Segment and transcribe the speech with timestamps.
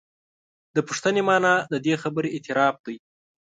[0.75, 2.97] د پوښتنې معنا د دې خبرې اعتراف دی.